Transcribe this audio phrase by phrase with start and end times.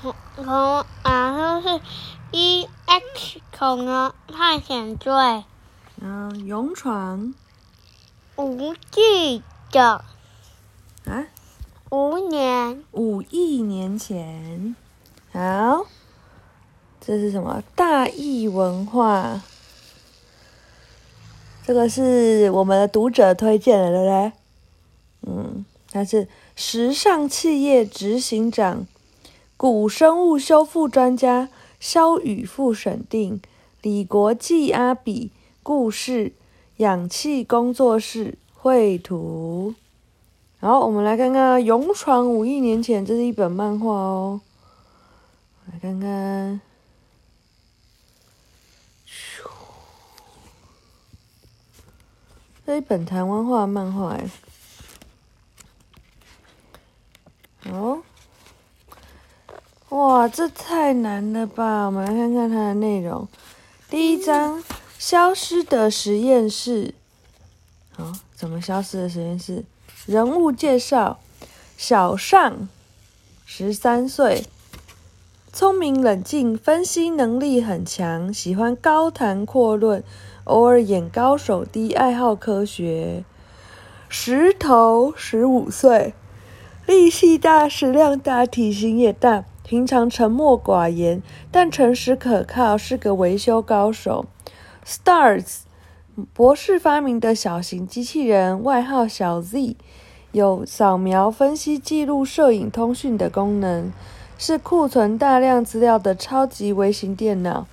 [0.00, 1.80] 恐龙啊，就是
[2.30, 5.44] E X 恐龙探险队，
[6.00, 7.34] 嗯，勇闯
[8.36, 9.42] 无忌
[9.72, 10.04] 的
[11.04, 11.26] 啊，
[11.90, 14.76] 五年，五亿年前。
[15.32, 15.86] 好，
[17.00, 17.62] 这是什么？
[17.74, 19.42] 大义文化。
[21.66, 24.32] 这个是我们的读者推荐的，对不对？
[25.26, 28.86] 嗯，他是时尚企业执行长、
[29.58, 31.48] 古生物修复专家
[31.80, 33.42] 肖宇富审定，
[33.82, 35.32] 李国际阿比
[35.64, 36.32] 故事，
[36.76, 39.74] 氧气工作室绘图。
[40.60, 44.40] 好，我们来看看《勇闯五亿年前》，这是一本漫画哦。
[45.72, 46.60] 来看看。
[52.64, 54.30] 这一本台湾画漫画哎，
[60.28, 61.86] 这太难了吧！
[61.86, 63.26] 我们来看看它的内容。
[63.88, 64.62] 第一章：
[64.98, 66.94] 消失的实验室。
[67.90, 69.64] 好，怎么消失的实验室？
[70.06, 71.18] 人物介绍：
[71.76, 72.68] 小尚，
[73.46, 74.44] 十三岁，
[75.52, 80.04] 聪明冷静，分析能力很强，喜欢高谈阔论。
[80.44, 83.24] 偶尔演高手低，爱好科学。
[84.08, 86.14] 石头十五岁，
[86.86, 89.44] 力气大，食量大，体型也大。
[89.68, 94.24] 平常沉默寡言，但诚实可靠，是个维修高手。
[94.82, 95.58] Stars
[96.32, 99.76] 博士发明的小型机器人，外号小 Z，
[100.32, 103.92] 有扫描、分析、记录、摄影、通讯的功能，
[104.38, 107.66] 是库存大量资料的超级微型电脑。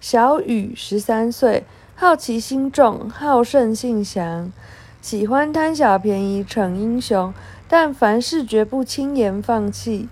[0.00, 1.64] 小雨十三岁。
[1.96, 4.52] 好奇心重，好胜心强，
[5.00, 7.34] 喜欢贪小便宜逞英雄，
[7.68, 10.08] 但凡事绝不轻言放弃。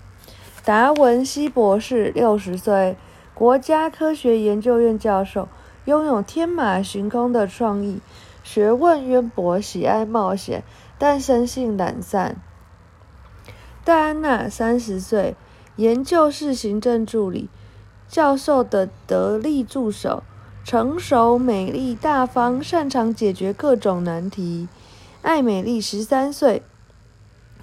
[0.65, 2.95] 达文西博士六十岁，
[3.33, 5.49] 国家科学研究院教授，
[5.83, 7.99] 拥有天马行空的创意，
[8.45, 10.63] 学问渊博，喜爱冒险，
[10.97, 12.37] 但生性懒散。
[13.83, 15.35] 戴安娜三十岁，
[15.75, 17.49] 研究室行政助理，
[18.07, 20.23] 教授的得力助手。
[20.63, 24.69] 成熟、美丽、大方，擅长解决各种难题。
[25.21, 26.63] 艾美丽十三岁，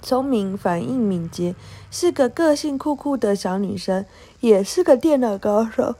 [0.03, 1.55] 聪明、反应敏捷，
[1.91, 4.05] 是个个性酷酷的小女生，
[4.39, 5.95] 也是个电脑高手。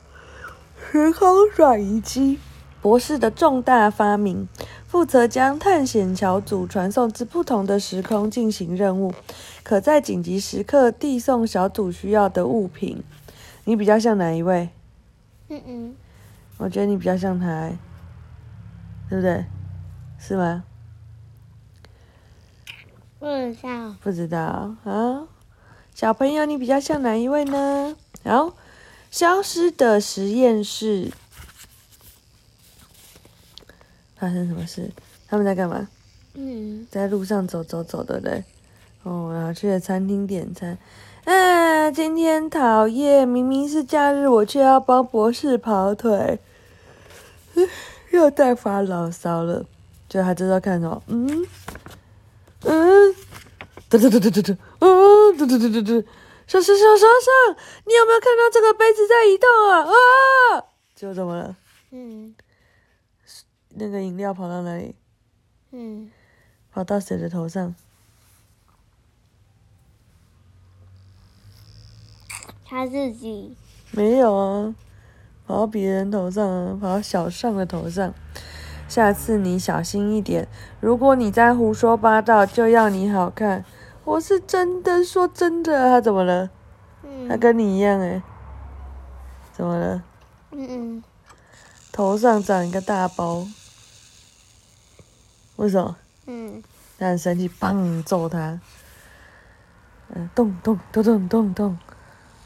[0.92, 2.40] 时空转移机，
[2.82, 4.48] 博士的重大发明，
[4.88, 9.14] 负责将探险小组传送至不同的时空进行任务，
[9.64, 13.04] 可在紧急时刻递送小组需要的物品。
[13.66, 14.70] 你比较像哪一位？
[15.50, 15.96] 嗯嗯。
[16.58, 17.70] 我觉得你比较像他，
[19.10, 19.46] 对不对？
[20.18, 20.64] 是吗？
[23.20, 23.96] 不知道。
[24.02, 25.28] 不知道啊，
[26.02, 27.96] 小朋友，你比较像哪一位呢？
[28.24, 28.56] 好，
[29.12, 31.12] 消失的实验室
[34.16, 34.90] 发生什么事？
[35.28, 35.88] 他们在干嘛？
[36.34, 38.44] 嗯，在路上走走走，对不对？
[39.04, 40.76] 哦，然后去了餐厅点餐。
[41.26, 46.40] 啊，今天讨厌，明明是假日，我却要帮博士跑腿。
[48.10, 49.64] 又在发牢骚了，
[50.10, 51.04] 就他知道看什么？
[51.06, 51.46] 嗯
[52.64, 53.16] 嗯，
[53.88, 56.08] 嘟嘟嘟嘟嘟嘟，嗯，嘟嘟嘟嘟嘟，
[56.48, 57.56] 上上上上上，
[57.86, 59.86] 你有没有看到这个杯子在移动啊？
[59.86, 60.66] 啊！
[60.96, 61.56] 就怎么了？
[61.92, 62.34] 嗯，
[63.70, 64.96] 那个饮料跑到哪里？
[65.72, 66.12] 嗯，
[66.72, 67.76] 跑到谁的头上？
[72.66, 73.56] 他自己
[73.92, 74.76] 没有啊。
[75.46, 78.14] 跑到别人头上，跑到小尚的头上。
[78.88, 80.48] 下次你小心一点。
[80.80, 83.64] 如果你再胡说八道，就要你好看。
[84.04, 85.90] 我是真的说真的。
[85.90, 86.50] 他怎么了？
[87.30, 88.22] 他跟你一样哎。
[89.54, 90.04] 怎么了？
[90.52, 91.04] 嗯嗯。
[91.92, 93.46] 头上长一个大包。
[95.58, 95.96] 为什么？
[96.28, 96.64] 嗯。
[96.98, 98.60] 他很生气，砰揍他。
[100.14, 101.78] 嗯，咚咚咚咚咚咚。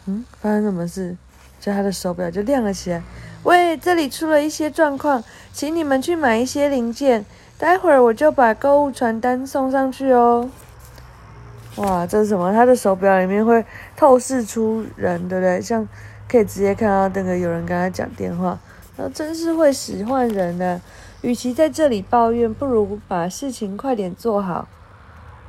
[0.05, 1.17] 嗯，发生什么事？
[1.59, 3.01] 就他的手表就亮了起来。
[3.43, 7.25] 喂，这里出了一些状况，请你们去买一些零件，
[7.57, 10.49] 待会儿我就把购物传单送上去哦。
[11.77, 12.51] 哇，这是什么？
[12.53, 13.65] 他的手表里面会
[13.97, 15.61] 透视出人，对不对？
[15.61, 15.87] 像
[16.29, 18.57] 可以直接看到那个有人跟他讲电话，
[18.97, 20.81] 那真是会使唤人呢。
[21.21, 24.67] 与其在这里抱怨，不如把事情快点做好。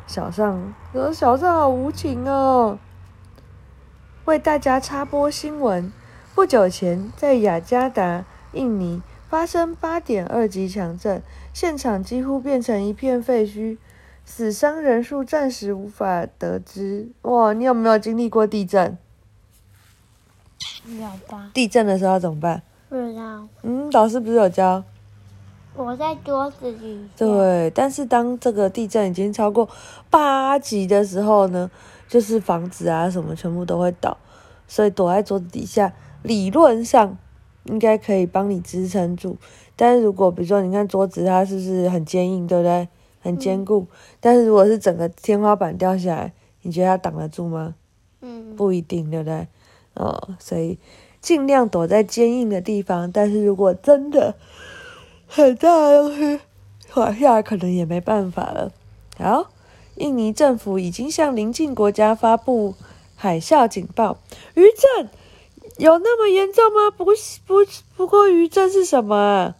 [0.06, 0.75] 小尚，
[1.12, 2.78] 小尚好无情哦。
[4.25, 5.93] 为大家插播新闻。
[6.34, 13.78] 不久前，在雅加达，印尼发生八点二级强震，现场几乎变成一片废墟，
[14.26, 17.08] 死伤人数暂时无法得知。
[17.23, 18.99] 哇，你有没有经历过地震？
[20.87, 21.50] 有吧？
[21.55, 22.61] 地震的时候要怎么办？
[22.88, 23.49] 不知道。
[23.62, 24.82] 嗯，老师不是有教？
[25.75, 27.08] 我在桌子里。
[27.17, 29.69] 对，但是当这个地震已经超过
[30.11, 31.70] 八级的时候呢，
[32.08, 34.19] 就是房子啊什么全部都会倒，
[34.67, 35.93] 所以躲在桌子底下，
[36.23, 37.17] 理论上
[37.64, 39.37] 应该可以帮你支撑住。
[39.76, 42.88] 但是如果比如说你看桌子它是不是很坚硬，对不对？
[43.26, 43.87] 很坚固。
[44.20, 46.32] 但是如果是整个天花板掉下来，
[46.62, 47.75] 你觉得它挡得住吗？
[48.23, 48.56] 嗯。
[48.56, 49.46] 不一定，对不对？
[49.94, 50.78] 哦，所以
[51.20, 53.11] 尽量躲在坚硬的地方。
[53.12, 54.34] 但是如果真的，
[55.26, 56.40] 很大的东西
[56.90, 58.73] 滑下来，可能也没办法了。
[59.19, 59.50] 好，
[59.96, 62.75] 印尼政府已经向邻近国家发布
[63.14, 64.19] 海啸警报。
[64.55, 65.11] 余震
[65.78, 66.90] 有那么严重吗？
[66.90, 67.12] 不不，
[67.96, 69.56] 不过余震是什么啊？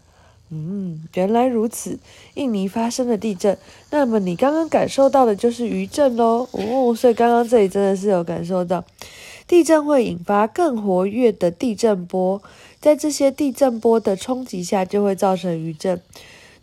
[0.51, 1.99] 嗯，原来如此，
[2.35, 3.59] 印尼发生了地震，
[3.91, 6.49] 那么你刚刚感受到的就是余震喽。
[6.53, 8.85] 哦，所以刚刚这里真的是有感受到，
[9.49, 12.41] 地震会引发更活跃的地震波。
[12.81, 16.01] 在这些地震波的冲击下，就会造成余震。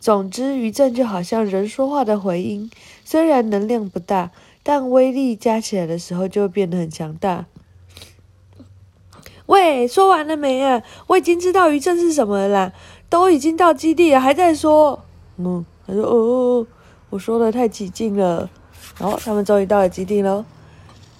[0.00, 2.70] 总之，余震就好像人说话的回音，
[3.04, 4.30] 虽然能量不大，
[4.62, 7.44] 但威力加起来的时候就会变得很强大。
[9.46, 10.82] 喂，说完了没啊？
[11.08, 12.72] 我已经知道余震是什么了，
[13.14, 14.98] 都已经到基地了，还在说。
[15.36, 16.66] 嗯，他说哦，
[17.10, 18.50] 我说的太起劲了。
[18.98, 20.44] 然后，他们终于到了基地了。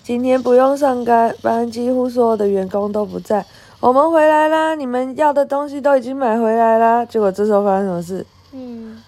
[0.03, 1.05] 今天不用上
[1.41, 3.47] 班，几乎所有的员工都不在。
[3.79, 4.75] 我们回来啦！
[4.75, 7.05] 你们要的东西都已经买回来啦。
[7.05, 8.27] 结果这时候发生什么事？
[8.51, 9.01] 嗯，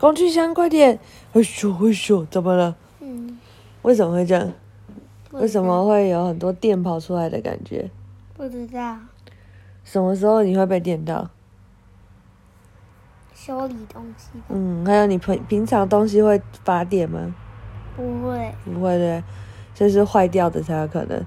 [0.00, 0.98] 工具箱，快点！
[1.34, 2.74] 哎咻哎咻，怎么了？
[2.98, 3.38] 嗯，
[3.82, 4.52] 为什么会这样？
[5.30, 7.88] 为什么会有很多电跑出来的感觉？
[8.36, 8.96] 不知道。
[9.90, 11.28] 什么时候你会被电到？
[13.34, 14.28] 修理东西。
[14.48, 17.34] 嗯，还有你平平常东西会发电吗？
[17.96, 18.54] 不会。
[18.64, 19.20] 不会的，
[19.74, 21.26] 这是坏掉的才有可能。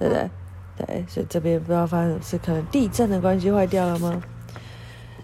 [0.00, 0.28] 对不对？
[0.76, 4.20] 对，所以这边不知道发生什么事，可能地震的关系坏掉了吗？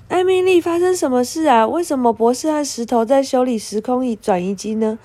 [0.06, 1.67] 艾米丽，发生什么事啊？
[1.67, 5.00] 为什么博士和石头在修理时空移转移机呢？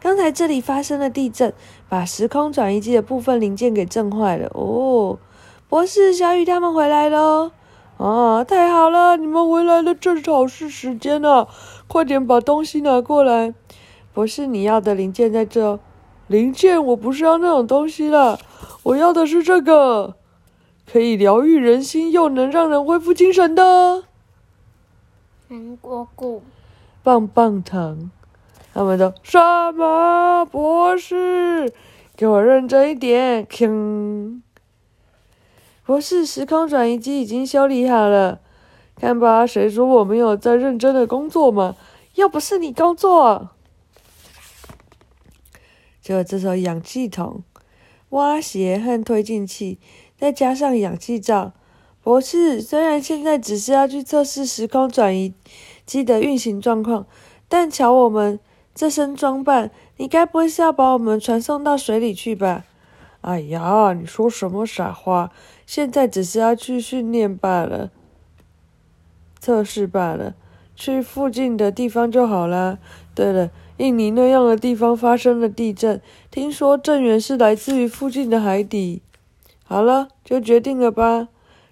[0.00, 1.52] 刚才这里发生了地震，
[1.90, 4.50] 把时空转移机的部分零件给震坏了。
[4.54, 5.18] 哦，
[5.70, 7.52] 博士、小雨他们回来了。
[7.96, 11.46] 啊，太好了，你们回来了，正好是时间啊！
[11.86, 13.54] 快点把东西拿过来。
[14.12, 15.78] 博士，你要的零件在这。
[16.26, 18.40] 零件，我不是要那种东西了。
[18.82, 20.16] 我要的是这个，
[20.90, 24.02] 可以疗愈人心又能让人恢复精神的
[25.48, 26.42] 苹果果
[27.04, 28.10] 棒棒糖。
[28.74, 29.38] 他们都什
[29.72, 31.72] 么博士？
[32.16, 33.46] 给我认真一点！
[33.46, 34.42] 听，
[35.90, 38.38] 博士，时空转移机已经修理好了。
[38.94, 41.74] 看吧，谁说我没有在认真的工作嘛？
[42.14, 43.50] 要不是你工作，
[46.00, 47.42] 结果这时候氧气筒。
[48.10, 49.80] 挖鞋和推进器，
[50.16, 51.54] 再加上氧气罩。
[52.04, 55.34] 博士，虽然现在只是要去测试时空转移
[55.84, 57.04] 机的运行状况，
[57.48, 58.38] 但瞧我们
[58.76, 62.64] 这身装扮，你该不会是要把我们传送到水里去吧？
[63.22, 65.32] 哎呀，你说什么傻话？
[65.66, 67.90] 现在只是要去训练罢了，
[69.38, 70.34] 测试罢了，
[70.74, 72.78] 去附近的地方就好了。
[73.14, 73.50] 对了。
[73.76, 79.00] 印尼那样的地方发生了地震，听说震源是来自于附近的海底。
[79.64, 81.28] 好了，就决定了吧，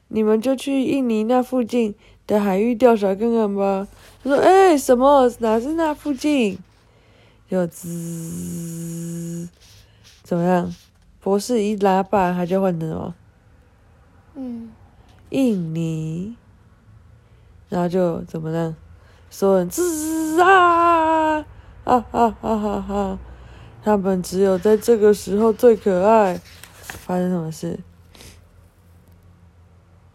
[0.08, 1.94] 你们就去印尼那附近
[2.26, 3.86] 的海域调查看看吧。
[4.24, 5.30] 他说：“哎，什么？
[5.40, 6.58] 哪是那附近？”
[7.50, 9.46] 有滋，
[10.22, 10.74] 怎么样？
[11.28, 13.14] 博士一拉把，他就换成什么？
[14.34, 14.70] 嗯，
[15.28, 16.34] 印尼。
[17.68, 18.74] 然后就怎么呢？
[19.28, 21.36] 所有人吱啊！
[21.36, 21.44] 啊
[21.84, 23.18] 啊啊啊啊！
[23.84, 26.40] 他们只有在这个时候最可爱。
[26.80, 27.78] 发生什么事？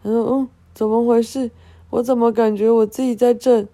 [0.02, 1.52] 他说：“嗯，怎么回事？
[1.90, 3.68] 我怎么感觉我自己在震？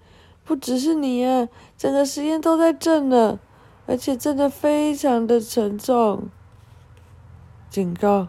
[0.45, 3.41] 不只是你啊，整个实验都在震了，
[3.87, 6.29] 而且震的非常的沉重。
[7.71, 8.27] 警告！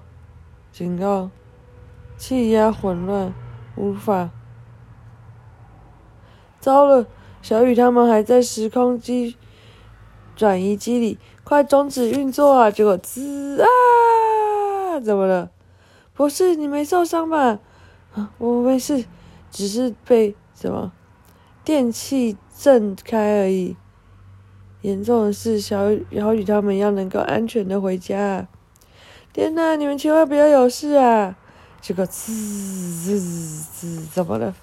[0.71, 1.31] 警告！
[2.15, 3.33] 气压混乱，
[3.75, 4.29] 无法。
[6.59, 7.07] 糟了，
[7.41, 9.35] 小雨他们还在时空机。”
[10.33, 12.71] 转移机里，快终止运作啊！
[12.71, 15.49] 结果滋啊，怎么了？
[16.13, 17.59] 不是你没受伤吧？
[18.13, 19.05] 啊，我没事，
[19.49, 20.91] 只是被什么
[21.63, 23.75] 电器震开而已。
[24.81, 28.47] 严重的是，小雨小雨他们要能够安全的回家。
[29.33, 31.35] 天哪，你们千万不要有事啊！
[31.81, 34.55] 这个滋滋滋，怎么了？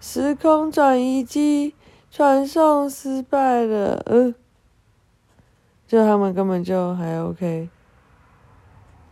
[0.00, 1.74] 时空转移机。
[2.10, 4.34] 传送失败了，嗯，
[5.86, 7.68] 就他们根本就还 OK，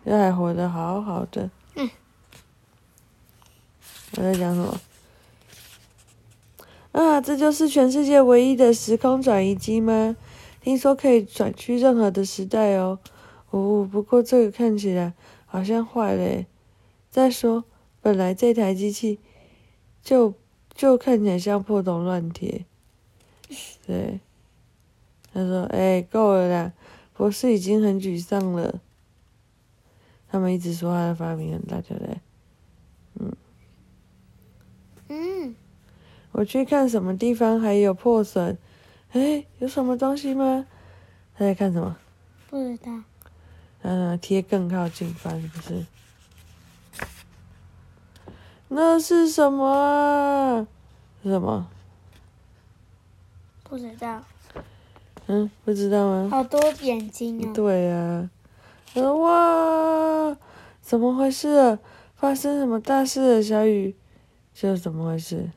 [0.05, 1.50] 就还活得好好的。
[1.75, 1.91] 嗯。
[4.17, 4.81] 我在讲什么？
[6.93, 10.17] 啊，这就是全世界唯一的时空转移机吗？
[10.66, 12.99] 听说可以转去任何的时代哦。
[13.50, 16.44] 哦，不过这个看起来好像坏了。
[17.08, 17.62] 再说，
[18.02, 19.20] 本来这台机器
[20.02, 20.35] 就
[20.75, 22.64] 就看起来像破铜烂铁。
[23.87, 24.18] 对。
[25.32, 26.73] 他说：“哎，够了啦，
[27.14, 28.80] 博士已经很沮丧了。
[30.28, 32.20] 他们一直说他的发明很大，对不对？
[33.20, 33.37] 嗯。
[35.11, 35.54] 嗯。
[36.32, 38.58] 我去看什么地方还有破损？
[39.16, 40.66] 哎，有什么东西吗？
[41.35, 41.96] 他在看什么？
[42.50, 42.92] 不知道。
[43.80, 45.87] 嗯，贴更靠近，反正不是。
[48.68, 50.68] 那是什么？
[51.23, 51.66] 是什么？
[53.64, 54.23] 不知道。
[55.28, 56.28] 嗯，不知道吗？
[56.30, 57.52] 好多眼睛啊！
[57.54, 58.28] 对呀。
[58.96, 60.37] 哇，
[60.82, 61.78] 怎么回事？
[62.16, 63.42] 发生什么大事了？
[63.42, 63.96] 小雨，
[64.52, 65.50] 这是怎么回事？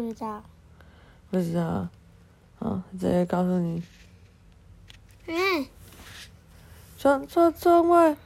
[0.00, 0.42] 不知道。
[1.30, 1.88] 不知道。
[2.58, 3.82] 好，直接告诉你。
[5.26, 5.66] 嗯。
[6.98, 8.16] 窗窗窗外，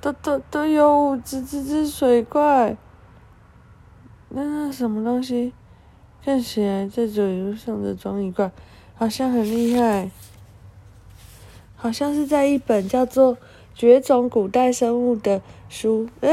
[0.00, 2.76] 都都都有五只只只水怪。
[4.30, 5.52] 那那什么东西？
[6.24, 8.50] 看起来在嘴路上的装一罐，
[8.94, 10.10] 好像很厉害。
[11.74, 13.36] 好像是在一本叫做
[13.74, 16.08] 《绝种古代生物》的书。
[16.20, 16.30] 哎，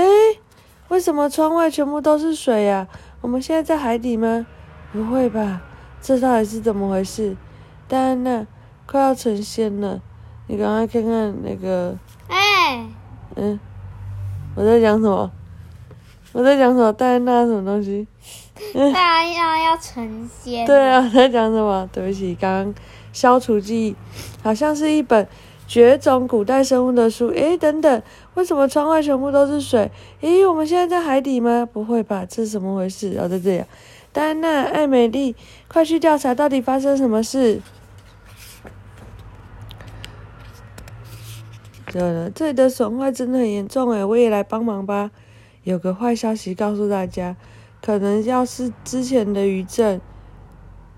[0.90, 2.88] 为什么窗外全部都是水呀？
[3.22, 4.46] 我们现在在海底吗？
[4.92, 5.62] 不会吧？
[6.02, 7.36] 这到底是怎么回事？
[7.88, 8.46] 戴安娜，
[8.86, 10.02] 快要成仙了。
[10.48, 11.96] 你赶快看看那个，
[12.28, 12.88] 哎，
[13.36, 13.60] 嗯，
[14.56, 15.32] 我在讲什么？
[16.32, 16.92] 我在讲什么？
[16.94, 18.08] 戴安娜什么东西？
[18.74, 20.66] 戴安娜要成仙。
[20.66, 21.88] 对啊，在讲什么？
[21.92, 22.74] 对不起，刚刚
[23.14, 23.96] 消除记忆，
[24.42, 25.28] 好像是一本
[25.68, 27.28] 绝种古代生物的书。
[27.28, 28.02] 诶，等等，
[28.34, 29.92] 为什么窗外全部都是水？
[30.22, 31.68] 诶，我们现在在海底吗？
[31.72, 32.26] 不会吧？
[32.28, 33.18] 这是怎么回事？
[33.20, 33.68] 哦，在这里，戴
[34.12, 35.36] 丹娜、艾美丽，
[35.68, 37.62] 快去调查到底发生什么事。
[41.92, 45.10] 对了，这里的损坏真的很严重诶，我也来帮忙吧。
[45.64, 47.36] 有个坏消息告诉大家，
[47.82, 50.00] 可能要是之前的余震，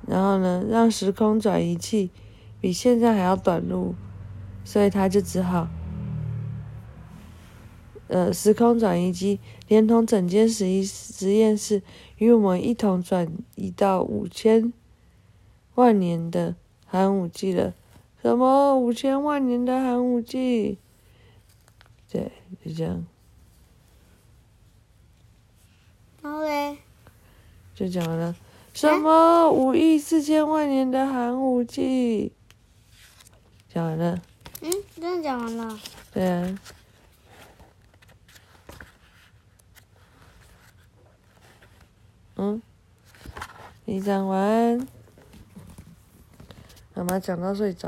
[0.08, 2.12] 然后呢，让时空转移器
[2.60, 3.96] 比现在还要短路，
[4.64, 5.68] 所以他就只好，
[8.12, 9.40] 呃，时空转移机
[9.70, 11.82] 连同整间实验实验室
[12.18, 13.26] 与我们一同转
[13.56, 14.74] 移到五千
[15.76, 16.54] 万年的
[16.86, 17.74] 寒武纪了。
[18.22, 20.78] 什么五千万年的寒武纪？
[22.12, 22.30] 对，
[22.66, 23.06] 就这样。
[26.22, 26.78] 然后嘞？
[27.74, 28.36] 就讲完了。
[28.74, 32.34] 什么五亿四千万年的寒武纪？
[33.74, 34.22] 讲完了。
[34.60, 35.80] 嗯，真的讲完了。
[36.14, 36.60] 对啊。
[42.44, 42.60] 嗯。
[43.86, 44.88] 你讲完。
[46.96, 47.88] 妈妈讲到睡着。